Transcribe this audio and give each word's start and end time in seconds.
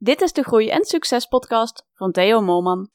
Dit 0.00 0.20
is 0.20 0.32
de 0.32 0.42
Groei 0.42 0.68
en 0.68 0.84
Succes 0.84 1.26
podcast 1.26 1.86
van 1.94 2.12
Theo 2.12 2.40
Molman. 2.40 2.88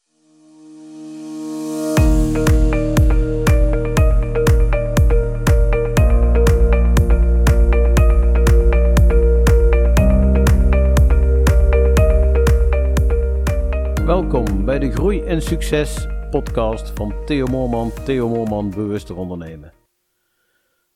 Welkom 14.06 14.66
bij 14.66 14.80
de 14.80 14.92
Groei 14.92 15.24
en 15.24 15.42
Succes 15.42 16.08
podcast 16.30 16.90
van 16.90 17.26
Theo 17.26 17.46
Moorman, 17.46 17.92
Theo 18.06 18.30
Moorman 18.30 18.70
Bewuster 18.70 19.18
Ondernemen. 19.18 19.74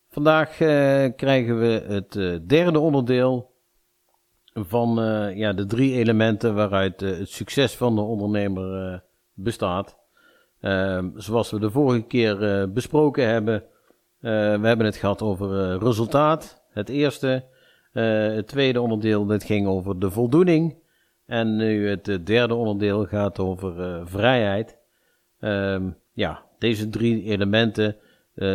Vandaag 0.10 0.60
eh, 0.60 1.05
krijgen 1.16 1.60
we 1.60 1.86
het 1.88 2.16
eh, 2.16 2.36
derde 2.48 2.80
onderdeel 2.80 3.57
van 4.66 5.02
eh, 5.02 5.36
ja, 5.36 5.54
de 5.54 5.66
drie 5.66 5.94
elementen 5.94 6.55
waaruit 6.55 7.02
eh, 7.02 7.18
het 7.18 7.30
succes 7.30 7.76
van 7.76 7.96
de 7.96 8.02
ondernemer 8.02 8.92
eh, 8.93 9.00
bestaat. 9.33 9.97
Ehm, 10.61 11.10
zoals 11.16 11.52
we 11.52 11.60
de 11.60 11.71
vorige 11.71 12.02
keer 12.02 12.71
besproken 12.71 13.28
hebben, 13.28 13.64
we 14.20 14.30
hebben 14.61 14.86
het 14.86 14.96
gehad 14.96 15.21
over 15.21 15.78
resultaat, 15.78 16.64
het 16.70 16.89
eerste. 16.89 17.46
Het 17.92 18.47
tweede 18.47 18.82
onderdeel, 18.82 19.25
dat 19.25 19.43
ging 19.43 19.68
over 19.68 20.00
de 20.00 20.11
voldoening. 20.11 20.75
En 21.25 21.55
nu 21.55 21.89
het 21.89 22.19
derde 22.25 22.54
onderdeel 22.54 23.05
gaat 23.05 23.39
over 23.39 24.02
vrijheid. 24.08 24.78
Ehm, 25.39 25.89
ja, 26.14 26.44
deze 26.60 26.89
drie 26.89 27.24
elementen 27.24 27.96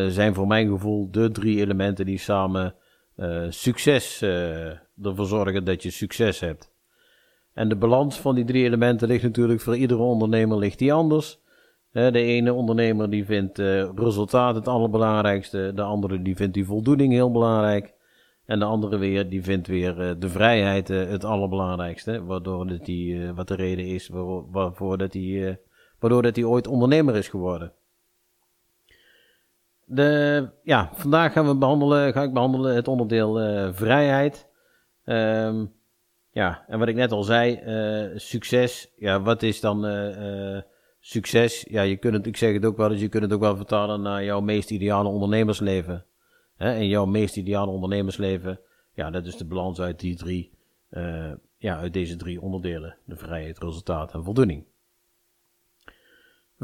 zijn 0.08 0.34
voor 0.34 0.46
mijn 0.46 0.68
gevoel 0.68 1.10
de 1.10 1.30
drie 1.30 1.60
elementen 1.60 2.06
die 2.06 2.18
samen 2.18 2.74
eh, 3.16 3.46
succes 3.48 4.22
eh, 4.22 4.66
ervoor 5.02 5.26
zorgen 5.26 5.64
dat 5.64 5.82
je 5.82 5.90
succes 5.90 6.40
hebt. 6.40 6.72
En 7.52 7.68
de 7.68 7.76
balans 7.76 8.20
van 8.20 8.34
die 8.34 8.44
drie 8.44 8.64
elementen 8.64 9.08
ligt 9.08 9.22
natuurlijk 9.22 9.60
voor 9.60 9.76
iedere 9.76 10.00
ondernemer 10.00 10.58
ligt 10.58 10.78
die 10.78 10.92
anders. 10.92 11.40
De 11.92 12.22
ene 12.22 12.52
ondernemer 12.52 13.10
die 13.10 13.24
vindt 13.24 13.58
eh, 13.58 13.88
resultaat 13.94 14.54
het 14.54 14.68
allerbelangrijkste, 14.68 15.72
de 15.74 15.82
andere 15.82 16.22
die 16.22 16.36
vindt 16.36 16.54
die 16.54 16.64
voldoening 16.64 17.12
heel 17.12 17.30
belangrijk. 17.30 17.94
En 18.46 18.58
de 18.58 18.64
andere 18.64 18.98
weer, 18.98 19.28
die 19.28 19.42
vindt 19.42 19.66
weer 19.66 20.18
de 20.18 20.28
vrijheid 20.28 20.88
het 20.88 21.24
allerbelangrijkste. 21.24 22.24
Waardoor 22.24 22.66
dat 22.66 22.84
die, 22.84 23.32
wat 23.32 23.48
de 23.48 23.54
reden 23.54 23.86
is 23.86 24.08
waarvoor, 24.50 24.98
dat 24.98 25.16
waardoor 25.98 26.22
dat 26.22 26.36
hij 26.36 26.44
ooit 26.44 26.66
ondernemer 26.66 27.16
is 27.16 27.28
geworden. 27.28 27.72
De, 29.94 30.48
ja, 30.62 30.90
vandaag 30.92 31.32
gaan 31.32 31.46
we 31.46 31.56
behandelen, 31.56 32.12
ga 32.12 32.22
ik 32.22 32.32
behandelen 32.32 32.74
het 32.74 32.88
onderdeel 32.88 33.40
eh, 33.40 33.68
vrijheid. 33.72 34.48
Ehm, 35.04 35.66
ja, 36.30 36.64
en 36.66 36.78
wat 36.78 36.88
ik 36.88 36.94
net 36.94 37.12
al 37.12 37.22
zei, 37.22 37.54
eh, 37.54 38.18
succes. 38.18 38.92
Ja, 38.96 39.22
wat 39.22 39.42
is 39.42 39.60
dan 39.60 39.86
eh, 39.86 40.60
succes? 41.00 41.66
Ja, 41.68 41.82
je 41.82 41.96
kunt 41.96 42.26
ik 42.26 42.36
zeg 42.36 42.52
het 42.52 42.64
ook 42.64 42.76
wel 42.76 42.90
eens, 42.90 43.00
je 43.00 43.08
kunt 43.08 43.22
het 43.22 43.32
ook 43.32 43.40
wel 43.40 43.56
vertalen 43.56 44.02
naar 44.02 44.24
jouw 44.24 44.40
meest 44.40 44.70
ideale 44.70 45.08
ondernemersleven. 45.08 46.04
Hè? 46.56 46.72
En 46.72 46.88
jouw 46.88 47.06
meest 47.06 47.36
ideale 47.36 47.70
ondernemersleven, 47.70 48.60
ja, 48.94 49.10
dat 49.10 49.26
is 49.26 49.36
de 49.36 49.46
balans 49.46 49.80
uit 49.80 50.00
die 50.00 50.16
drie, 50.16 50.52
ja, 51.56 51.76
uit 51.78 51.92
deze 51.92 52.16
drie 52.16 52.40
onderdelen. 52.40 52.96
De 53.04 53.16
vrijheid, 53.16 53.58
resultaat 53.58 54.14
en 54.14 54.24
voldoening. 54.24 54.64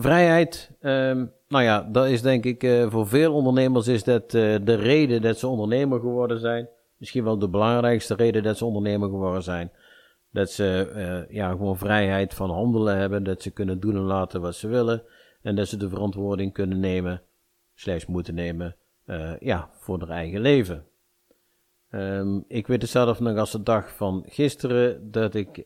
Vrijheid, 0.01 0.71
ehm, 0.81 1.27
nou 1.49 1.65
ja, 1.65 1.83
dat 1.83 2.07
is 2.07 2.23
denk 2.23 2.45
ik 2.45 2.63
eh, 2.63 2.91
voor 2.91 3.09
veel 3.09 3.35
ondernemers 3.35 3.87
is 3.87 4.05
dat 4.05 4.35
eh, 4.35 4.57
de 4.63 4.75
reden 4.75 5.23
dat 5.23 5.39
ze 5.39 5.47
ondernemer 5.47 6.01
geworden 6.01 6.39
zijn. 6.41 6.69
Misschien 6.97 7.25
wel 7.25 7.39
de 7.39 7.49
belangrijkste 7.49 8.15
reden 8.15 8.43
dat 8.43 8.57
ze 8.57 8.65
ondernemer 8.65 9.09
geworden 9.09 9.43
zijn. 9.43 9.71
Dat 10.31 10.51
ze 10.51 10.91
eh, 10.95 11.35
ja, 11.35 11.51
gewoon 11.51 11.79
vrijheid 11.79 12.35
van 12.35 12.51
handelen 12.51 12.97
hebben, 12.97 13.25
dat 13.25 13.43
ze 13.43 13.51
kunnen 13.51 13.81
doen 13.81 13.95
en 13.95 14.03
laten 14.03 14.41
wat 14.41 14.55
ze 14.55 14.69
willen. 14.69 15.03
En 15.43 15.57
dat 15.57 15.69
ze 15.69 15.77
de 15.77 15.89
verantwoording 15.89 16.53
kunnen 16.53 16.81
nemen, 16.81 17.23
slechts 17.75 18.07
moeten 18.07 18.35
nemen, 18.35 18.77
ja, 19.41 19.71
voor 19.79 19.99
hun 19.99 20.11
eigen 20.11 20.41
leven. 20.41 20.85
Ehm, 21.91 22.41
ik 22.49 22.67
weet 22.67 22.83
het 22.83 22.91
zelf 22.91 23.21
nog 23.21 23.37
als 23.37 23.53
de 23.53 23.63
dag 23.63 23.97
van 23.97 24.25
gisteren 24.27 25.11
dat 25.11 25.35
ik 25.35 25.65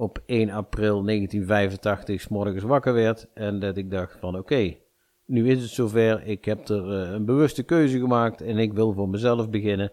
op 0.00 0.22
1 0.26 0.50
april 0.50 1.02
1985 1.04 2.20
's 2.20 2.28
morgens 2.28 2.62
wakker 2.62 2.92
werd 2.92 3.26
en 3.34 3.58
dat 3.58 3.76
ik 3.76 3.90
dacht 3.90 4.16
van 4.20 4.38
oké, 4.38 4.76
nu 5.24 5.50
is 5.50 5.62
het 5.62 5.70
zover, 5.70 6.26
ik 6.26 6.44
heb 6.44 6.68
er 6.68 7.02
eh, 7.02 7.10
een 7.10 7.24
bewuste 7.24 7.62
keuze 7.62 7.98
gemaakt 7.98 8.40
en 8.40 8.58
ik 8.58 8.72
wil 8.72 8.92
voor 8.92 9.08
mezelf 9.08 9.50
beginnen. 9.50 9.92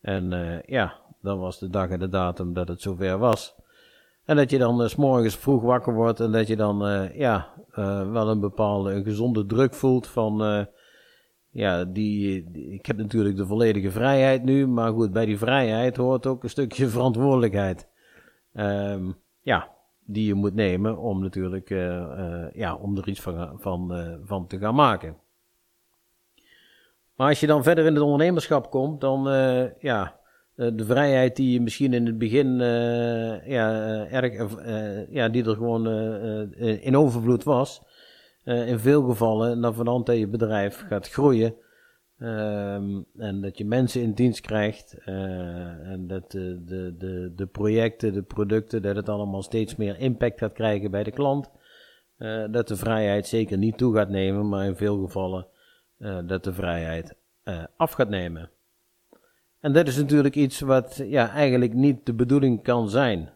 En 0.00 0.32
eh, 0.32 0.62
ja, 0.62 0.94
dan 1.22 1.38
was 1.38 1.58
de 1.58 1.68
dag 1.68 1.88
en 1.88 1.98
de 1.98 2.08
datum 2.08 2.52
dat 2.52 2.68
het 2.68 2.80
zover 2.80 3.18
was. 3.18 3.54
En 4.24 4.36
dat 4.36 4.50
je 4.50 4.58
dan 4.58 4.82
eh, 4.82 4.88
s 4.88 4.96
morgens 4.96 5.36
vroeg 5.36 5.62
wakker 5.62 5.94
wordt 5.94 6.20
en 6.20 6.32
dat 6.32 6.46
je 6.46 6.56
dan 6.56 7.08
ja, 7.14 7.48
wel 8.12 8.28
een 8.28 8.40
bepaalde 8.40 8.92
een 8.92 9.04
gezonde 9.04 9.46
druk 9.46 9.74
voelt 9.74 10.06
van 10.06 10.66
ja, 11.50 11.84
die, 11.84 12.50
ik 12.72 12.86
heb 12.86 12.96
natuurlijk 12.96 13.36
de 13.36 13.46
volledige 13.46 13.90
vrijheid 13.90 14.44
nu, 14.44 14.66
maar 14.66 14.92
goed, 14.92 15.12
bij 15.12 15.26
die 15.26 15.38
vrijheid 15.38 15.96
hoort 15.96 16.26
ook 16.26 16.42
een 16.42 16.50
stukje 16.50 16.88
verantwoordelijkheid. 16.96 17.88
Ehm, 18.52 19.10
ja, 19.48 19.68
die 20.04 20.26
je 20.26 20.34
moet 20.34 20.54
nemen 20.54 20.98
om 20.98 21.20
natuurlijk 21.22 21.70
eh, 21.70 22.02
eh, 22.02 22.52
ja, 22.52 22.74
om 22.74 22.96
er 22.96 23.08
iets 23.08 23.20
van, 23.20 23.60
van, 23.60 23.94
eh, 23.94 24.14
van 24.24 24.46
te 24.46 24.58
gaan 24.58 24.74
maken. 24.74 25.16
Maar 27.16 27.28
als 27.28 27.40
je 27.40 27.46
dan 27.46 27.62
verder 27.62 27.86
in 27.86 27.94
het 27.94 28.02
ondernemerschap 28.02 28.70
komt, 28.70 29.00
dan 29.00 29.24
ja, 29.80 30.20
de 30.54 30.84
vrijheid 30.84 31.36
die 31.36 31.52
je 31.52 31.60
misschien 31.60 31.92
in 31.92 32.06
het 32.06 32.18
begin 32.18 32.58
ja, 33.46 34.06
erg, 34.06 34.54
ja, 35.10 35.28
die 35.28 35.44
er 35.44 35.54
gewoon 35.54 35.86
in 36.58 36.96
overvloed 36.96 37.44
was, 37.44 37.82
in 38.44 38.78
veel 38.78 39.02
gevallen, 39.02 39.60
dan 39.60 39.74
vanand 39.74 40.06
dat 40.06 40.16
je 40.16 40.28
bedrijf 40.28 40.84
gaat 40.88 41.08
groeien. 41.08 41.54
Ehm, 42.18 43.00
en 43.16 43.40
dat 43.40 43.58
je 43.58 43.64
mensen 43.64 44.02
in 44.02 44.12
dienst 44.12 44.40
krijgt. 44.40 44.98
eh, 45.04 45.90
en 45.90 46.06
dat 46.06 46.30
de, 46.30 46.64
de, 46.64 46.94
de, 46.98 47.32
de 47.36 47.46
projecten, 47.46 48.12
de 48.12 48.22
producten, 48.22 48.82
dat 48.82 48.96
het 48.96 49.08
allemaal 49.08 49.42
steeds 49.42 49.76
meer 49.76 49.98
impact 49.98 50.38
gaat 50.38 50.52
krijgen 50.52 50.90
bij 50.90 51.04
de 51.04 51.10
klant. 51.10 51.50
eh, 52.18 52.44
dat 52.50 52.68
de 52.68 52.76
vrijheid 52.76 53.26
zeker 53.26 53.58
niet 53.58 53.78
toe 53.78 53.94
gaat 53.94 54.08
nemen, 54.08 54.48
maar 54.48 54.66
in 54.66 54.76
veel 54.76 54.98
gevallen 55.04 55.46
eh, 55.98 56.18
dat 56.26 56.44
de 56.44 56.52
vrijheid 56.52 57.16
af 57.76 57.92
gaat 57.92 58.08
nemen. 58.08 58.50
En 59.60 59.72
dat 59.72 59.86
is 59.86 59.96
natuurlijk 59.96 60.34
iets 60.34 60.60
wat 60.60 60.96
ja, 61.04 61.30
eigenlijk 61.30 61.74
niet 61.74 62.06
de 62.06 62.14
bedoeling 62.14 62.62
kan 62.62 62.88
zijn. 62.90 63.30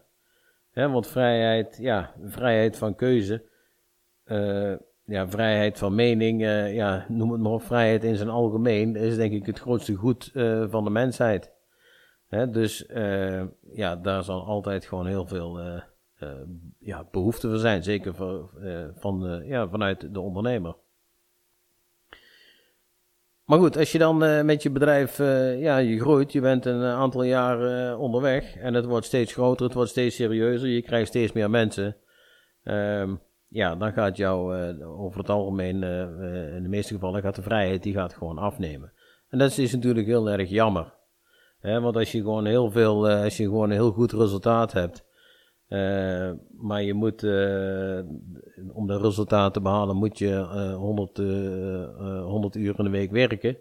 Hè, 0.70 0.88
want 0.88 1.06
vrijheid, 1.06 1.76
ja, 1.81 2.14
vrijheid 2.25 2.76
van 2.76 2.94
keuze, 2.94 3.43
ja, 5.04 5.28
vrijheid 5.28 5.78
van 5.78 5.94
mening, 5.94 6.42
eh, 6.42 6.74
ja, 6.74 7.06
noem 7.08 7.32
het 7.32 7.40
maar 7.40 7.52
op, 7.52 7.62
vrijheid 7.62 8.04
in 8.04 8.16
zijn 8.16 8.28
algemeen, 8.28 8.96
is 8.96 9.16
denk 9.16 9.32
ik 9.32 9.46
het 9.46 9.58
grootste 9.58 9.94
goed 9.94 10.30
eh, 10.34 10.64
van 10.68 10.84
de 10.84 10.90
mensheid. 10.90 11.52
Hè, 12.28 12.50
dus 12.50 12.86
eh, 12.86 13.42
ja, 13.72 13.96
daar 13.96 14.22
zal 14.22 14.44
altijd 14.46 14.84
gewoon 14.84 15.06
heel 15.06 15.26
veel 15.26 15.60
ja, 16.78 17.08
behoefte 17.10 17.48
voor 17.48 17.58
zijn, 17.58 17.82
zeker 17.82 18.14
voor, 18.14 18.50
van, 18.94 19.42
ja, 19.44 19.68
vanuit 19.68 20.14
de 20.14 20.20
ondernemer. 20.20 20.76
Maar 23.44 23.58
goed, 23.58 23.76
als 23.76 23.92
je 23.92 23.98
dan 23.98 24.46
met 24.46 24.62
je 24.62 24.70
bedrijf, 24.70 25.19
ja, 25.58 25.76
je 25.76 26.00
groeit, 26.00 26.32
je 26.32 26.40
bent 26.40 26.66
een 26.66 26.82
aantal 26.82 27.22
jaar 27.22 27.96
onderweg 27.98 28.56
en 28.56 28.74
het 28.74 28.84
wordt 28.84 29.06
steeds 29.06 29.32
groter, 29.32 29.64
het 29.64 29.74
wordt 29.74 29.90
steeds 29.90 30.16
serieuzer, 30.16 30.69
je 30.69 30.82
krijgt 30.82 31.08
steeds 31.08 31.32
meer 31.32 31.50
mensen. 31.50 31.96
Ehm, 32.62 33.14
ja, 33.52 33.74
dan 33.74 33.92
gaat 33.92 34.16
jou 34.16 34.56
eh, 34.56 35.00
over 35.00 35.18
het 35.18 35.30
algemeen, 35.30 35.82
eh, 35.82 36.02
eh, 36.02 36.56
in 36.56 36.62
de 36.62 36.68
meeste 36.68 36.94
gevallen, 36.94 37.22
gaat 37.22 37.34
de 37.34 37.42
vrijheid, 37.42 37.82
die 37.82 37.92
gaat 37.92 38.14
gewoon 38.14 38.38
afnemen. 38.38 38.92
En 39.28 39.38
dat 39.38 39.58
is 39.58 39.72
natuurlijk 39.72 40.06
heel 40.06 40.30
erg 40.30 40.50
jammer. 40.50 40.94
Hè, 41.60 41.80
want 41.80 41.96
als 41.96 42.12
je 42.12 42.20
gewoon 42.20 42.44
heel 42.44 42.70
veel, 42.70 43.08
als 43.08 43.36
je 43.36 43.44
gewoon 43.44 43.70
een 43.70 43.76
heel 43.76 43.92
goed 43.92 44.12
resultaat 44.12 44.72
hebt, 44.72 45.04
maar 46.56 46.82
je 46.82 46.94
moet, 46.94 47.22
om 48.72 48.87
dat 48.87 49.00
resultaat 49.02 49.54
te 49.54 49.60
behalen, 49.60 49.96
moet 49.96 50.19
je 50.19 50.31
eh 50.31 50.75
100, 50.75 51.19
eh, 51.19 51.82
eh, 51.82 52.25
100 52.25 52.56
uur 52.56 52.75
in 52.78 52.84
de 52.84 52.90
week 52.90 53.10
werken. 53.10 53.56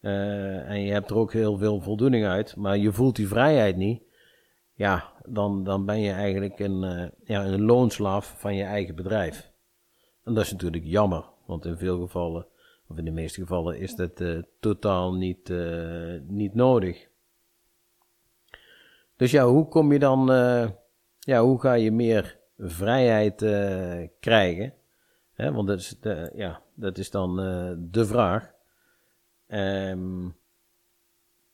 En 0.00 0.80
je 0.80 0.92
hebt 0.92 1.10
er 1.10 1.16
ook 1.16 1.32
heel 1.32 1.56
veel 1.56 1.80
voldoening 1.80 2.26
uit, 2.26 2.56
maar 2.56 2.78
je 2.78 2.92
voelt 2.92 3.16
die 3.16 3.28
vrijheid 3.28 3.76
niet. 3.76 4.02
Ja, 4.74 5.11
dan, 5.28 5.64
dan 5.64 5.84
ben 5.86 6.00
je 6.00 6.12
eigenlijk 6.12 6.58
een, 6.58 6.84
eh, 6.84 7.08
ja, 7.24 7.44
een 7.44 7.62
loonslaaf 7.62 8.34
van 8.38 8.54
je 8.54 8.64
eigen 8.64 8.94
bedrijf. 8.94 9.52
En 10.24 10.34
dat 10.34 10.44
is 10.44 10.52
natuurlijk 10.52 10.84
jammer, 10.84 11.24
want 11.46 11.64
in 11.64 11.76
veel 11.76 12.00
gevallen, 12.00 12.46
of 12.88 12.98
in 12.98 13.04
de 13.04 13.10
meeste 13.10 13.40
gevallen, 13.40 13.78
is 13.78 13.94
dat 13.94 14.20
eh, 14.20 14.42
totaal 14.60 15.14
niet, 15.14 15.50
eh, 15.50 16.20
niet 16.26 16.54
nodig. 16.54 17.08
Dus 19.16 19.30
ja, 19.30 19.46
hoe 19.46 19.68
kom 19.68 19.92
je 19.92 19.98
dan, 19.98 20.26
ja, 21.18 21.42
hoe 21.42 21.60
ga 21.60 21.72
je 21.72 21.92
meer 21.92 22.38
vrijheid 22.58 23.36
krijgen? 24.20 24.74
Want 25.36 25.66
dat 25.66 25.78
is, 25.78 25.96
de, 26.00 26.32
ja, 26.34 26.62
dat 26.74 26.98
is 26.98 27.10
dan 27.10 27.36
de 27.90 28.06
vraag. 28.06 28.52
Ehm, 29.46 30.28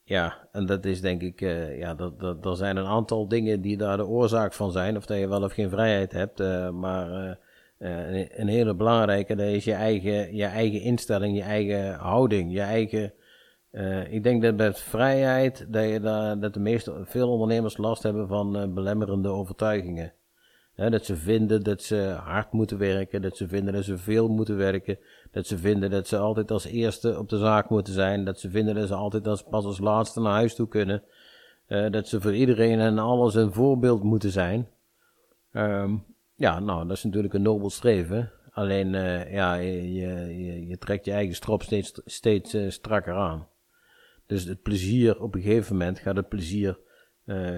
ja, 0.08 0.48
en 0.52 0.66
dat 0.66 0.84
is 0.84 1.00
denk 1.00 1.22
ik, 1.22 1.40
uh, 1.40 1.78
ja, 1.78 1.94
dat, 1.94 2.20
dat, 2.20 2.44
er 2.46 2.56
zijn 2.56 2.76
een 2.76 2.86
aantal 2.86 3.28
dingen 3.28 3.60
die 3.60 3.76
daar 3.76 3.96
de 3.96 4.06
oorzaak 4.06 4.52
van 4.52 4.72
zijn. 4.72 4.96
Of 4.96 5.06
dat 5.06 5.18
je 5.18 5.28
wel 5.28 5.42
of 5.42 5.52
geen 5.52 5.70
vrijheid 5.70 6.12
hebt. 6.12 6.40
Uh, 6.40 6.70
maar 6.70 7.38
een, 7.78 8.40
een, 8.40 8.48
hele 8.48 8.74
belangrijke, 8.74 9.34
dat 9.36 9.46
is 9.46 9.64
je 9.64 9.72
eigen, 9.72 10.36
je 10.36 10.44
eigen 10.44 10.80
instelling, 10.80 11.36
je 11.36 11.42
eigen 11.42 11.94
houding, 11.94 12.52
je 12.52 12.60
eigen... 12.60 13.12
ik 14.10 14.22
denk 14.22 14.42
dat 14.42 14.56
met 14.56 14.80
vrijheid, 14.80 15.66
dat, 15.68 15.88
je 15.88 16.00
daar, 16.00 16.40
dat 16.40 16.54
de 16.54 16.60
meeste, 16.60 17.02
veel 17.04 17.30
ondernemers 17.30 17.76
last 17.76 18.02
hebben 18.02 18.28
van 18.28 18.74
belemmerende 18.74 19.28
overtuigingen 19.28 20.12
dat 20.86 21.04
ze 21.04 21.16
vinden 21.16 21.62
dat 21.62 21.82
ze 21.82 21.96
hard 22.24 22.52
moeten 22.52 22.78
werken, 22.78 23.22
dat 23.22 23.36
ze 23.36 23.48
vinden 23.48 23.74
dat 23.74 23.84
ze 23.84 23.98
veel 23.98 24.28
moeten 24.28 24.56
werken, 24.56 24.98
dat 25.30 25.46
ze 25.46 25.58
vinden 25.58 25.90
dat 25.90 26.08
ze 26.08 26.16
altijd 26.16 26.50
als 26.50 26.64
eerste 26.64 27.18
op 27.18 27.28
de 27.28 27.38
zaak 27.38 27.68
moeten 27.68 27.92
zijn, 27.92 28.24
dat 28.24 28.40
ze 28.40 28.50
vinden 28.50 28.74
dat 28.74 28.88
ze 28.88 28.94
altijd 28.94 29.26
als, 29.26 29.42
pas 29.42 29.64
als 29.64 29.78
laatste 29.78 30.20
naar 30.20 30.32
huis 30.32 30.54
toe 30.54 30.68
kunnen, 30.68 31.02
uh, 31.68 31.90
dat 31.90 32.08
ze 32.08 32.20
voor 32.20 32.34
iedereen 32.34 32.80
en 32.80 32.98
alles 32.98 33.34
een 33.34 33.52
voorbeeld 33.52 34.02
moeten 34.02 34.30
zijn. 34.30 34.68
Um, 35.52 36.04
ja, 36.34 36.60
nou, 36.60 36.88
dat 36.88 36.96
is 36.96 37.04
natuurlijk 37.04 37.34
een 37.34 37.42
nobel 37.42 37.70
streven. 37.70 38.32
Alleen, 38.50 38.94
uh, 38.94 39.32
ja, 39.32 39.54
je, 39.54 39.92
je, 39.92 40.66
je, 40.66 40.78
trekt 40.78 41.04
je 41.04 41.12
eigen 41.12 41.34
strop 41.34 41.62
steeds, 41.62 42.00
steeds 42.04 42.54
uh, 42.54 42.70
strakker 42.70 43.14
aan. 43.14 43.46
Dus 44.26 44.44
het 44.44 44.62
plezier, 44.62 45.22
op 45.22 45.34
een 45.34 45.42
gegeven 45.42 45.76
moment 45.76 45.98
gaat 45.98 46.16
het 46.16 46.28
plezier 46.28 46.78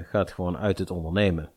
gaat 0.05 0.33
gewoon 0.33 0.57
uit 0.57 0.79
het 0.79 0.91
ondernemen. 0.91 1.51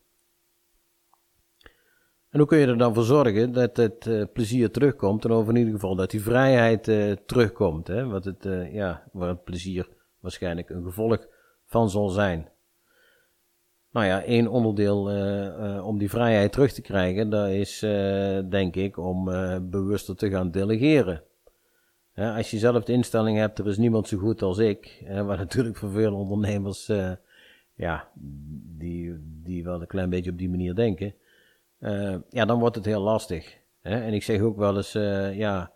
En 2.34 2.40
hoe 2.40 2.48
kun 2.48 2.58
je 2.58 2.68
er 2.68 2.78
dan 2.78 2.94
voor 2.94 3.04
zorgen 3.04 3.52
dat 3.52 3.78
het 3.78 4.06
uh, 4.06 4.24
plezier 4.34 4.72
terugkomt 4.72 5.26
en 5.26 5.32
over 5.32 5.54
in 5.54 5.60
ieder 5.60 5.74
geval 5.74 5.96
dat 5.96 6.12
die 6.12 6.22
vrijheid 6.22 6.88
uh, 6.88 7.12
terugkomt, 7.26 7.88
hè? 7.88 8.06
Wat 8.06 8.26
het, 8.26 8.46
uh, 8.46 8.74
ja, 8.74 9.04
waar 9.12 9.30
het 9.30 9.44
plezier 9.44 9.90
waarschijnlijk 10.20 10.70
een 10.70 10.84
gevolg 10.84 11.28
van 11.66 11.90
zal 11.90 12.10
zijn. 12.10 12.50
Nou 13.92 14.06
ja, 14.06 14.24
één 14.24 14.48
onderdeel 14.48 15.02
om 15.84 15.98
die 15.98 16.10
vrijheid 16.10 16.52
terug 16.52 16.72
te 16.72 16.82
krijgen, 16.82 17.30
dat 17.30 17.50
is 17.50 17.80
denk 18.50 18.76
ik 18.76 18.98
om 18.98 19.26
bewuster 19.70 20.16
te 20.16 20.30
gaan 20.30 20.52
delegeren. 20.52 21.24
als 22.16 22.52
je 22.52 22.58
zelf 22.58 22.84
de 22.84 22.94
instelling 22.94 23.38
hebt, 23.38 23.60
er 23.60 23.68
is 23.68 23.78
niemand 23.78 24.08
zo 24.08 24.18
goed 24.18 24.42
als 24.42 24.58
ik, 24.58 25.04
wat 25.26 25.38
natuurlijk 25.46 25.78
voor 25.78 25.92
veel 25.92 26.14
ondernemers, 26.14 26.92
ja, 27.74 28.08
die, 28.78 29.14
die 29.44 29.64
wel 29.64 29.82
een 29.82 29.88
klein 29.88 30.10
beetje 30.10 30.32
op 30.32 30.38
die 30.38 30.50
manier 30.50 30.76
denken 30.76 31.14
uh, 31.84 32.16
ja, 32.30 32.46
dan 32.46 32.60
wordt 32.60 32.76
het 32.76 32.86
heel 32.86 33.02
lastig. 33.02 33.58
Hè? 33.82 34.02
En 34.02 34.14
ik 34.14 34.24
zeg 34.24 34.42
ook 34.42 34.58
wel 34.58 34.76
eens, 34.76 34.96
uh, 34.96 35.38
ja, 35.38 35.72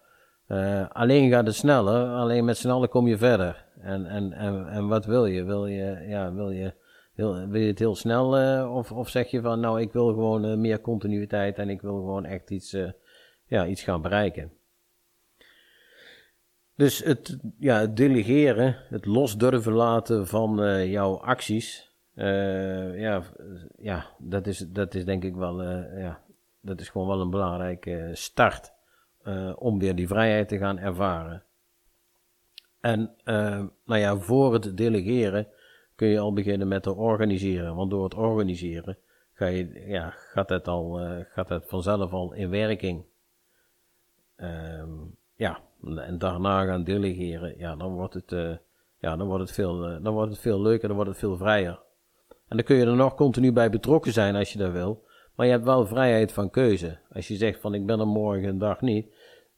uh, 0.48 0.90
alleen 0.90 1.30
gaat 1.30 1.46
het 1.46 1.56
sneller, 1.56 2.08
alleen 2.10 2.46
met 2.46 2.58
sneller 2.58 2.88
kom 2.88 3.08
je 3.08 3.18
verder. 3.18 3.66
En, 3.80 4.06
en, 4.06 4.34
en, 4.34 4.68
en 4.68 4.88
wat 4.88 5.06
wil 5.06 5.26
je? 5.26 5.44
Wil 5.44 5.66
je, 5.66 6.06
ja, 6.08 6.34
wil 6.34 6.50
je, 6.50 6.74
wil, 7.14 7.48
wil 7.48 7.62
je 7.62 7.68
het 7.68 7.80
heel 7.80 7.96
snel 7.96 8.28
of, 8.72 8.92
of 8.92 9.10
zeg 9.10 9.32
je 9.32 9.42
van, 9.42 9.60
nou, 9.60 9.82
ik 9.82 9.92
wil 9.92 10.08
gewoon 10.08 10.62
meer 10.62 10.82
continuïteit 10.82 11.58
en 11.58 11.70
ik 11.70 11.82
wil 11.82 11.96
gewoon 11.96 12.26
echt 12.26 12.50
iets, 12.50 12.78
ja, 13.46 13.66
iets 13.66 13.84
gaan 13.84 14.02
bereiken. 14.02 14.52
Dus 16.76 17.04
het, 17.04 17.38
ja, 17.60 17.80
het 17.80 17.98
delegeren, 17.98 18.78
het 18.90 19.06
los 19.06 19.38
durven 19.38 19.74
laten 19.74 20.28
van 20.28 20.88
jouw 20.90 21.20
acties, 21.20 21.97
uh, 22.18 23.00
ja, 23.00 23.24
ja 23.78 24.06
dat, 24.18 24.48
is, 24.48 24.58
dat 24.58 24.94
is 24.94 25.06
denk 25.06 25.24
ik 25.24 25.36
wel, 25.36 25.64
uh, 25.64 26.02
ja, 26.02 26.22
dat 26.62 26.80
is 26.80 26.90
gewoon 26.90 27.08
wel 27.08 27.22
een 27.22 27.30
belangrijke 27.30 28.10
start 28.14 28.74
uh, 29.24 29.54
om 29.56 29.80
weer 29.80 29.96
die 29.96 30.08
vrijheid 30.08 30.48
te 30.48 30.58
gaan 30.58 30.78
ervaren. 30.78 31.44
En 32.80 33.16
nou 33.86 34.00
ja, 34.00 34.18
voor 34.18 34.54
het 34.54 34.78
delegeren 34.78 35.48
kun 35.96 36.08
je 36.08 36.20
al 36.20 36.34
beginnen 36.34 36.68
met 36.68 36.84
te 36.84 36.94
organiseren. 36.94 37.76
Want 37.76 37.92
door 37.92 38.04
het 38.04 38.14
organiseren 38.14 38.98
ga 39.34 39.46
je, 39.46 39.84
ja, 39.88 40.10
gaat, 40.10 40.50
het 40.50 40.68
al, 40.68 41.00
gaat 41.30 41.50
het 41.50 41.66
vanzelf 41.68 42.12
al 42.12 42.34
in 42.34 42.50
werking. 42.50 43.06
Um, 44.38 45.16
ja, 45.36 45.60
en 45.84 46.18
daarna 46.18 46.66
gaan 46.66 46.84
delegeren, 46.84 47.58
ja, 47.58 47.76
dan 47.76 47.94
wordt 47.94 48.14
het, 48.14 48.60
ja, 48.98 49.16
dan 49.16 49.28
wordt 49.28 49.44
het, 49.44 49.52
veel, 49.52 50.02
dan 50.02 50.14
wordt 50.14 50.32
het 50.32 50.42
veel 50.42 50.62
leuker, 50.62 50.88
dan 50.88 50.96
wordt 50.96 51.12
het 51.12 51.20
veel 51.20 51.38
vrijer. 51.38 51.86
En 52.48 52.58
dan 52.58 52.66
kun 52.66 52.76
je 52.76 52.86
er 52.86 52.96
nog 52.96 53.16
continu 53.16 53.52
bij 53.52 53.70
betrokken 53.70 54.14
zijn 54.14 54.36
als 54.36 54.54
je 54.54 54.58
dat 54.58 54.72
wil. 54.72 55.06
Maar 55.36 55.46
je 55.46 55.52
hebt 55.52 55.66
wel 55.66 55.86
vrijheid 55.86 56.32
van 56.32 56.50
keuze. 56.50 56.98
Als 57.12 57.28
je 57.28 57.36
zegt 57.36 57.60
van 57.60 57.74
ik 57.74 57.86
ben 57.86 58.00
er 58.00 58.08
morgen 58.08 58.48
een 58.48 58.58
dag 58.58 58.82
niet, 58.82 59.08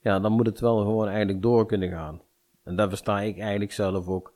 ja, 0.02 0.20
dan 0.20 0.32
moet 0.32 0.46
het 0.46 0.60
wel 0.60 0.78
gewoon 0.78 1.08
eigenlijk 1.08 1.42
door 1.42 1.66
kunnen 1.66 1.90
gaan. 1.90 2.22
En 2.64 2.76
daar 2.76 2.90
versta 2.90 3.22
ik 3.22 3.40
eigenlijk 3.40 3.72
zelf 3.72 4.08
ook 4.08 4.34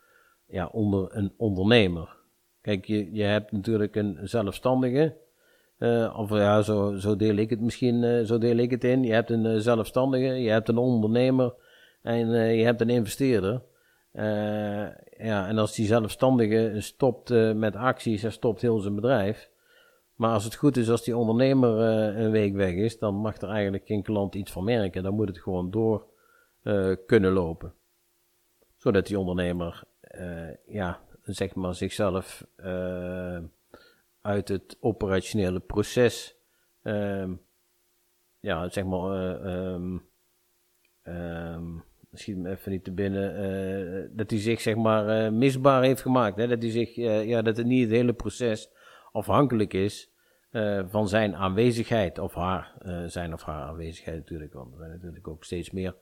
ja, 0.47 0.69
onder 0.71 1.15
een 1.15 1.33
ondernemer. 1.37 2.15
Kijk, 2.61 2.85
je, 2.85 3.13
je 3.13 3.23
hebt 3.23 3.51
natuurlijk 3.51 3.95
een 3.95 4.17
zelfstandige, 4.21 5.15
uh, 5.79 6.13
of 6.17 6.29
ja, 6.29 6.61
zo, 6.61 6.95
zo 6.95 7.15
deel 7.15 7.35
ik 7.35 7.49
het 7.49 7.61
misschien, 7.61 8.03
uh, 8.03 8.25
zo 8.25 8.37
deel 8.37 8.57
ik 8.57 8.71
het 8.71 8.83
in. 8.83 9.03
Je 9.03 9.13
hebt 9.13 9.29
een 9.29 9.45
uh, 9.45 9.57
zelfstandige, 9.57 10.25
je 10.25 10.49
hebt 10.49 10.69
een 10.69 10.77
ondernemer 10.77 11.53
en 12.01 12.29
je 12.29 12.63
hebt 12.63 12.81
een 12.81 12.89
investeerder. 12.89 13.61
Ja, 15.17 15.47
en 15.47 15.57
als 15.57 15.75
die 15.75 15.85
zelfstandige 15.85 16.75
stopt 16.77 17.31
uh, 17.31 17.53
met 17.53 17.75
acties, 17.75 18.21
dan 18.21 18.31
stopt 18.31 18.61
heel 18.61 18.79
zijn 18.79 18.95
bedrijf. 18.95 19.49
Maar 20.15 20.33
als 20.33 20.43
het 20.43 20.55
goed 20.55 20.77
is, 20.77 20.89
als 20.89 21.03
die 21.03 21.17
ondernemer 21.17 21.77
uh, 21.77 22.21
een 22.23 22.31
week 22.31 22.53
weg 22.53 22.73
is, 22.73 22.99
dan 22.99 23.15
mag 23.15 23.37
er 23.37 23.49
eigenlijk 23.49 23.85
geen 23.85 24.03
klant 24.03 24.35
iets 24.35 24.51
van 24.51 24.63
merken. 24.63 25.03
Dan 25.03 25.13
moet 25.13 25.27
het 25.27 25.39
gewoon 25.39 25.71
door 25.71 26.05
kunnen 27.05 27.31
lopen. 27.31 27.73
Zodat 28.77 29.07
die 29.07 29.19
ondernemer, 29.19 29.83
ja, 30.65 30.99
zeg 31.23 31.55
maar 31.55 31.75
zichzelf 31.75 32.45
uit 34.21 34.47
het 34.47 34.77
operationele 34.79 35.59
proces, 35.59 36.35
ehm, 36.81 37.33
ja, 38.39 38.69
zeg 38.69 38.85
maar, 38.85 39.45
um, 39.45 40.01
um, 41.03 41.83
misschien 42.13 42.41
me 42.41 42.49
even 42.49 42.71
niet 42.71 42.83
te 42.83 42.91
binnen, 42.91 43.45
uh, 44.03 44.09
dat 44.11 44.29
hij 44.29 44.39
zich 44.39 44.61
zeg 44.61 44.75
maar 44.75 45.25
uh, 45.25 45.31
misbaar 45.31 45.83
heeft 45.83 46.01
gemaakt. 46.01 46.37
Hè? 46.37 46.47
Dat, 46.47 46.61
hij 46.61 46.71
zich, 46.71 46.97
uh, 46.97 47.27
ja, 47.27 47.41
dat 47.41 47.57
het 47.57 47.65
niet 47.65 47.81
het 47.81 47.91
hele 47.91 48.13
proces 48.13 48.69
afhankelijk 49.11 49.73
is 49.73 50.11
van 50.87 51.07
zijn 51.07 51.35
aanwezigheid 51.35 52.19
of 52.19 52.33
haar, 52.33 52.73
zijn 53.07 53.33
of 53.33 53.43
haar 53.43 53.61
aanwezigheid 53.61 54.17
natuurlijk. 54.17 54.53
Want 54.53 54.71
er 54.71 54.77
zijn 54.79 54.91
natuurlijk 54.91 55.27
ook 55.27 55.43
steeds 55.43 55.71
meer, 55.71 55.95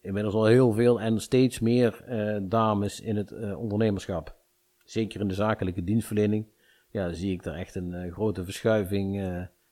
inmiddels 0.00 0.34
al 0.34 0.44
heel 0.44 0.72
veel 0.72 1.00
en 1.00 1.20
steeds 1.20 1.60
meer 1.60 2.04
dames 2.42 3.00
in 3.00 3.16
het 3.16 3.54
ondernemerschap. 3.56 4.36
Zeker 4.84 5.20
in 5.20 5.28
de 5.28 5.34
zakelijke 5.34 5.84
dienstverlening, 5.84 6.46
ja, 6.90 7.12
zie 7.12 7.32
ik 7.32 7.42
daar 7.42 7.54
echt 7.54 7.74
een 7.74 8.12
grote 8.12 8.44
verschuiving 8.44 9.22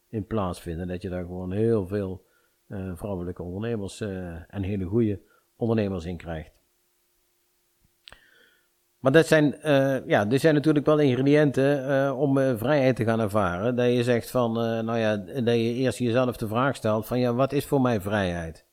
in 0.08 0.26
plaatsvinden. 0.26 0.88
Dat 0.88 1.02
je 1.02 1.08
daar 1.08 1.24
gewoon 1.24 1.52
heel 1.52 1.86
veel 1.86 2.24
vrouwelijke 2.94 3.42
ondernemers 3.42 4.00
en 4.48 4.62
hele 4.62 4.84
goede 4.84 5.20
ondernemers 5.58 6.04
in 6.04 6.16
krijgt. 6.16 6.58
Maar 8.98 9.12
dat 9.12 9.26
zijn, 9.26 9.54
uh, 9.64 10.06
ja, 10.06 10.24
dit 10.24 10.40
zijn 10.40 10.54
natuurlijk 10.54 10.86
wel 10.86 10.98
ingrediënten 10.98 11.90
uh, 11.90 12.20
om 12.20 12.38
uh, 12.38 12.56
vrijheid 12.56 12.96
te 12.96 13.04
gaan 13.04 13.20
ervaren. 13.20 13.76
Dat 13.76 13.92
je 13.92 14.02
zegt 14.02 14.30
van, 14.30 14.52
nou 14.84 14.98
ja, 14.98 15.16
dat 15.16 15.54
je 15.54 15.74
eerst 15.74 15.98
jezelf 15.98 16.36
de 16.36 16.48
vraag 16.48 16.76
stelt 16.76 17.06
van, 17.06 17.18
ja, 17.18 17.34
wat 17.34 17.52
is 17.52 17.66
voor 17.66 17.80
mij 17.80 18.00
vrijheid? 18.00 18.66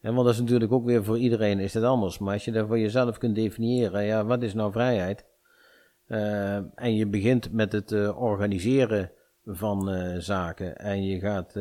En 0.00 0.14
want 0.14 0.26
dat 0.26 0.34
is 0.34 0.40
natuurlijk 0.40 0.72
ook 0.72 0.84
weer 0.84 1.04
voor 1.04 1.18
iedereen 1.18 1.58
is 1.58 1.74
het 1.74 1.84
anders. 1.84 2.18
Maar 2.18 2.32
als 2.32 2.44
je 2.44 2.52
dat 2.52 2.66
voor 2.66 2.78
jezelf 2.78 3.18
kunt 3.18 3.34
definiëren, 3.34 4.04
ja, 4.04 4.24
wat 4.24 4.42
is 4.42 4.54
nou 4.54 4.72
vrijheid? 4.72 5.30
en 6.74 6.94
je 6.94 7.06
begint 7.06 7.52
met 7.52 7.72
het 7.72 7.92
organiseren 8.14 9.12
van 9.44 9.90
zaken 10.18 10.76
en 10.76 11.04
je 11.04 11.18
gaat 11.20 11.52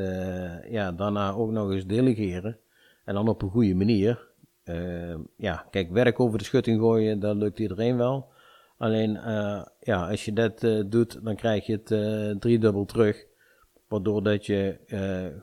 ja, 0.69 0.91
daarna 0.91 1.31
ook 1.31 1.51
nog 1.51 1.71
eens 1.71 1.85
delegeren. 1.85 2.59
En 3.05 3.13
dan 3.13 3.27
op 3.27 3.41
een 3.41 3.49
goede 3.49 3.75
manier. 3.75 4.30
Uh, 4.71 5.15
ja, 5.37 5.67
kijk, 5.69 5.91
werk 5.91 6.19
over 6.19 6.37
de 6.37 6.43
schutting 6.43 6.79
gooien, 6.79 7.19
dat 7.19 7.35
lukt 7.35 7.59
iedereen 7.59 7.97
wel. 7.97 8.31
Alleen, 8.77 9.15
uh, 9.15 9.65
ja, 9.79 10.09
als 10.09 10.25
je 10.25 10.33
dat 10.33 10.63
uh, 10.63 10.83
doet, 10.87 11.23
dan 11.23 11.35
krijg 11.35 11.65
je 11.65 11.81
het 11.83 12.41
driedubbel 12.41 12.85
terug. 12.85 13.25
Waardoor 13.87 14.23
dat 14.23 14.45
je 14.45 14.79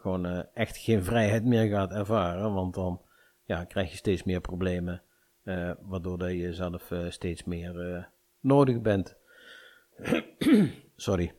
gewoon 0.01 0.47
echt 0.55 0.77
geen 0.77 1.05
vrijheid 1.05 1.45
meer 1.45 1.69
gaat 1.69 1.93
ervaren. 1.93 2.53
Want 2.53 2.75
dan 2.75 3.01
ja, 3.45 3.65
krijg 3.65 3.91
je 3.91 3.97
steeds 3.97 4.25
meer 4.25 4.41
problemen. 4.41 5.03
waardoor 5.81 6.19
dat 6.19 6.31
je 6.31 6.53
zelf 6.53 6.93
steeds 7.09 7.45
meer 7.45 8.09
nodig 8.41 8.81
bent. 8.81 9.17
Sorry. 10.97 11.33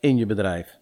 in 0.00 0.16
je 0.16 0.26
bedrijf. 0.26 0.81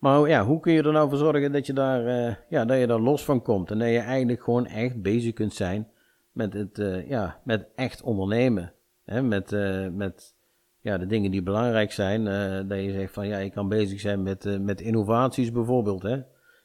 Maar 0.00 0.28
ja, 0.28 0.44
hoe 0.44 0.60
kun 0.60 0.72
je 0.72 0.82
er 0.82 0.92
nou 0.92 1.08
voor 1.08 1.18
zorgen 1.18 1.52
dat 1.52 1.66
je 1.66 1.72
daar, 1.72 2.06
uh, 2.06 2.34
ja, 2.48 2.64
dat 2.64 2.78
je 2.78 2.86
daar 2.86 3.00
los 3.00 3.24
van 3.24 3.42
komt 3.42 3.70
en 3.70 3.78
dat 3.78 3.88
je 3.88 3.98
eigenlijk 3.98 4.42
gewoon 4.42 4.66
echt 4.66 5.02
bezig 5.02 5.32
kunt 5.32 5.54
zijn 5.54 5.88
met, 6.32 6.52
het, 6.52 6.78
uh, 6.78 7.08
ja, 7.08 7.40
met 7.44 7.66
echt 7.74 8.02
ondernemen. 8.02 8.72
Hè? 9.04 9.22
Met, 9.22 9.52
uh, 9.52 9.88
met 9.88 10.34
ja, 10.80 10.98
de 10.98 11.06
dingen 11.06 11.30
die 11.30 11.42
belangrijk 11.42 11.92
zijn. 11.92 12.24
dat 12.68 12.80
je 12.80 12.92
zegt 12.92 13.12
van 13.12 13.26
ja, 13.26 13.38
ik 13.38 13.52
kan 13.52 13.68
bezig 13.68 14.00
zijn 14.00 14.22
met, 14.22 14.60
met 14.60 14.80
innovaties 14.80 15.52
bijvoorbeeld. 15.52 16.02
Hè? 16.02 16.22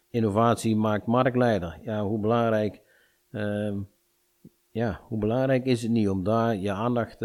Innovatie 0.09 0.75
maakt 0.75 1.05
marktleider. 1.05 1.77
Ja, 1.81 2.03
hoe 2.03 2.19
belangrijk 2.19 2.81
ehm, 3.31 3.79
ja, 4.71 4.99
hoe 5.07 5.19
belangrijk 5.19 5.65
is 5.65 5.81
het 5.81 5.91
niet 5.91 6.09
om 6.09 6.23
daar 6.23 6.55
je 6.55 6.71
aandacht 6.71 7.19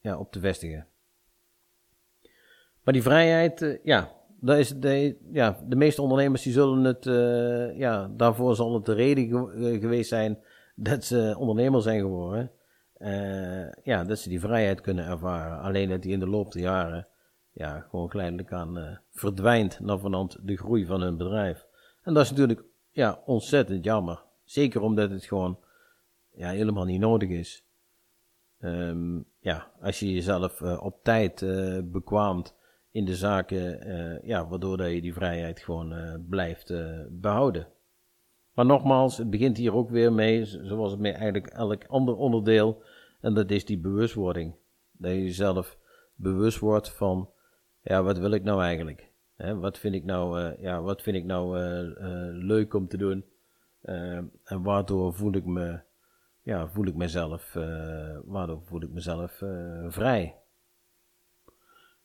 ja, 0.00 0.18
op 0.18 0.32
te 0.32 0.40
vestigen? 0.40 0.86
Maar 2.84 2.94
die 2.94 3.02
vrijheid, 3.02 3.78
ja, 3.82 4.12
dat 4.40 4.58
is 4.58 4.68
de, 4.68 5.16
ja, 5.32 5.58
de 5.68 5.76
meeste 5.76 6.02
ondernemers 6.02 6.42
die 6.42 6.52
zullen 6.52 6.84
het, 6.84 7.04
ja, 7.76 8.10
daarvoor 8.16 8.54
zal 8.54 8.74
het 8.74 8.84
de 8.84 8.92
reden 8.92 9.28
geweest 9.80 10.08
zijn 10.08 10.38
dat 10.74 11.04
ze 11.04 11.34
ondernemer 11.38 11.82
zijn 11.82 12.00
geworden. 12.00 12.50
Ja, 13.82 14.04
dat 14.04 14.18
ze 14.18 14.28
die 14.28 14.40
vrijheid 14.40 14.80
kunnen 14.80 15.06
ervaren. 15.06 15.60
Alleen 15.60 15.88
dat 15.88 16.02
die 16.02 16.12
in 16.12 16.20
de 16.20 16.28
loop 16.28 16.52
der 16.52 16.62
jaren 16.62 17.06
ja, 17.52 17.86
gewoon 17.90 18.10
geleidelijk 18.10 18.52
aan 18.52 19.00
verdwijnt 19.12 19.80
naar 19.80 19.98
de 20.42 20.56
groei 20.56 20.86
van 20.86 21.00
hun 21.00 21.16
bedrijf. 21.16 21.66
En 22.02 22.14
dat 22.14 22.24
is 22.24 22.30
natuurlijk 22.30 22.64
ja, 22.90 23.22
ontzettend 23.24 23.84
jammer. 23.84 24.22
Zeker 24.44 24.80
omdat 24.80 25.10
het 25.10 25.24
gewoon 25.24 25.58
ja, 26.32 26.48
helemaal 26.48 26.84
niet 26.84 27.00
nodig 27.00 27.28
is. 27.28 27.64
Um, 28.60 29.24
ja, 29.38 29.70
als 29.80 29.98
je 29.98 30.12
jezelf 30.12 30.62
op 30.62 31.02
tijd 31.02 31.44
bekwaamt 31.84 32.54
in 32.94 33.04
de 33.04 33.14
zaken, 33.14 33.80
ja, 34.26 34.48
waardoor 34.48 34.76
dat 34.76 34.90
je 34.90 35.00
die 35.00 35.12
vrijheid 35.12 35.60
gewoon 35.60 36.24
blijft 36.28 36.72
behouden. 37.10 37.66
Maar 38.52 38.66
nogmaals, 38.66 39.18
het 39.18 39.30
begint 39.30 39.56
hier 39.56 39.74
ook 39.74 39.90
weer 39.90 40.12
mee, 40.12 40.44
zoals 40.44 40.90
het 40.90 41.00
met 41.00 41.14
eigenlijk 41.14 41.46
elk 41.46 41.84
ander 41.86 42.16
onderdeel, 42.16 42.82
en 43.20 43.34
dat 43.34 43.50
is 43.50 43.64
die 43.64 43.78
bewustwording. 43.78 44.54
Dat 44.92 45.10
je 45.10 45.22
jezelf 45.22 45.78
bewust 46.14 46.58
wordt 46.58 46.90
van, 46.90 47.30
ja, 47.82 48.02
wat 48.02 48.18
wil 48.18 48.30
ik 48.30 48.42
nou 48.42 48.62
eigenlijk? 48.62 49.12
wat 49.36 49.78
vind 49.78 49.94
ik 49.94 50.04
nou, 50.04 50.54
ja, 50.60 50.82
wat 50.82 51.02
vind 51.02 51.16
ik 51.16 51.24
nou 51.24 51.58
leuk 52.32 52.74
om 52.74 52.88
te 52.88 52.96
doen? 52.96 53.24
en 54.44 54.62
waardoor 54.62 55.14
voel 55.14 55.34
ik 55.34 55.44
me, 55.44 55.80
ja, 56.42 56.68
voel 56.68 56.86
ik 56.86 56.94
mezelf, 56.94 57.52
waardoor 58.24 58.62
voel 58.64 58.82
ik 58.82 58.90
mezelf 58.90 59.42
vrij? 59.88 60.42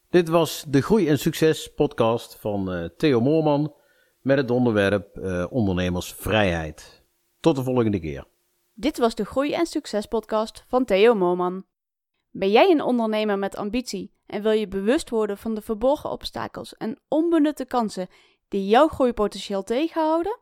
Dit 0.10 0.28
was 0.28 0.66
de 0.68 0.82
Groei 0.82 1.08
en 1.08 1.20
Succes 1.20 1.74
podcast 1.74 2.36
van 2.36 2.92
Theo 2.98 3.22
Moorman 3.22 3.76
met 4.22 4.38
het 4.38 4.52
onderwerp 4.52 5.18
ondernemersvrijheid. 5.52 7.04
Tot 7.40 7.56
de 7.56 7.64
volgende 7.64 8.00
keer. 8.00 8.28
Dit 8.74 8.98
was 8.98 9.16
de 9.16 9.26
Groei 9.26 9.54
en 9.54 9.66
Succes 9.66 10.06
podcast 10.06 10.64
van 10.68 10.86
Theo 10.86 11.16
Moman. 11.16 11.66
Ben 12.30 12.52
jij 12.52 12.72
een 12.72 12.82
ondernemer 12.82 13.40
met 13.40 13.56
ambitie 13.56 14.14
en 14.26 14.42
wil 14.42 14.52
je 14.52 14.68
bewust 14.68 15.10
worden 15.10 15.38
van 15.38 15.56
de 15.56 15.62
verborgen 15.62 16.12
obstakels 16.12 16.78
en 16.78 17.00
onbenutte 17.08 17.66
kansen 17.66 18.08
die 18.48 18.68
jouw 18.68 18.88
groeipotentieel 18.88 19.64
tegenhouden? 19.64 20.40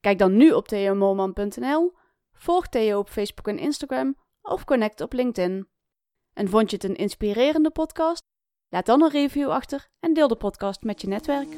Kijk 0.00 0.18
dan 0.18 0.36
nu 0.36 0.52
op 0.52 0.68
theomoman.nl, 0.68 1.92
volg 2.32 2.68
Theo 2.68 2.98
op 2.98 3.08
Facebook 3.08 3.48
en 3.48 3.58
Instagram 3.58 4.16
of 4.42 4.64
connect 4.64 5.00
op 5.00 5.12
LinkedIn. 5.12 5.68
En 6.32 6.48
vond 6.48 6.70
je 6.70 6.76
het 6.76 6.84
een 6.84 6.96
inspirerende 6.96 7.70
podcast? 7.70 8.28
Laat 8.72 8.86
dan 8.86 9.02
een 9.02 9.10
review 9.10 9.50
achter 9.50 9.88
en 10.00 10.14
deel 10.14 10.28
de 10.28 10.36
podcast 10.36 10.82
met 10.82 11.00
je 11.00 11.08
netwerk. 11.08 11.48